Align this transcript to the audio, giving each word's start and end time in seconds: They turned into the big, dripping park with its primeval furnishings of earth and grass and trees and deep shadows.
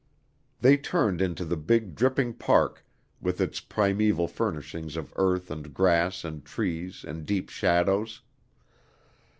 They 0.61 0.77
turned 0.77 1.21
into 1.21 1.45
the 1.45 1.55
big, 1.55 1.93
dripping 1.93 2.33
park 2.33 2.83
with 3.21 3.39
its 3.39 3.59
primeval 3.59 4.27
furnishings 4.27 4.97
of 4.97 5.13
earth 5.15 5.51
and 5.51 5.71
grass 5.75 6.23
and 6.23 6.43
trees 6.43 7.05
and 7.07 7.23
deep 7.23 7.49
shadows. 7.49 8.23